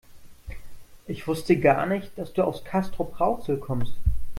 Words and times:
Ich 1.05 1.27
wusste 1.27 1.59
gar 1.59 1.85
nicht, 1.85 2.17
dass 2.17 2.33
du 2.33 2.41
aus 2.41 2.65
Castrop-Rauxel 2.65 3.57
kommst 3.59 3.93